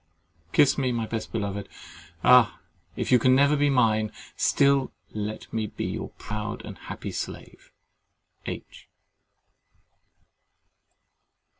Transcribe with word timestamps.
Kiss 0.51 0.79
me, 0.79 0.91
my 0.91 1.05
best 1.05 1.31
beloved. 1.31 1.69
Ah! 2.23 2.57
if 2.95 3.11
you 3.11 3.19
can 3.19 3.35
never 3.35 3.55
be 3.55 3.69
mine, 3.69 4.11
still 4.35 4.91
let 5.13 5.53
me 5.53 5.67
be 5.67 5.85
your 5.85 6.09
proud 6.17 6.65
and 6.65 6.75
happy 6.75 7.11
slave. 7.11 7.71
H. 8.47 8.87